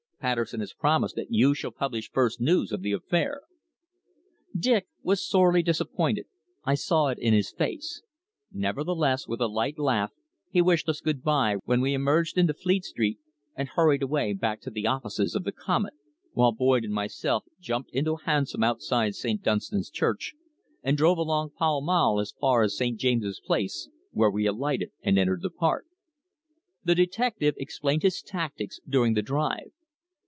[0.21, 3.41] Patterson has promised that you shall publish first news of the affair."
[4.55, 6.27] Dick was sorely disappointed,
[6.63, 8.03] I saw it in his face;
[8.51, 10.11] nevertheless, with a light laugh
[10.51, 13.17] he wished us goodbye when we emerged into Fleet Street,
[13.55, 15.93] and hurried away back to the offices of the Comet,
[16.33, 19.41] while Boyd and myself jumped into a hansom outside St.
[19.41, 20.35] Dunstan's Church,
[20.83, 22.99] and drove along Pall Mall as far as St.
[22.99, 25.87] James's Palace, where we alighted and entered the park.
[26.83, 29.71] The detective explained his tactics during the drive.